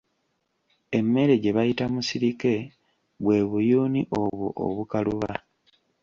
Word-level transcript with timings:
Emmere 0.97 1.33
gye 1.43 1.51
bayita 1.57 1.83
musirike 1.93 2.53
bwe 3.23 3.37
buyuuni 3.49 4.01
obwo 4.21 4.47
obukaluba. 4.65 5.31